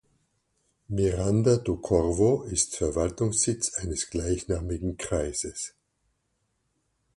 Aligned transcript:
Miranda 0.87 1.57
do 1.57 1.77
Corvo 1.77 2.41
ist 2.45 2.75
Verwaltungssitz 2.75 3.75
eines 3.75 4.09
gleichnamigen 4.09 4.97
Kreises. 4.97 5.75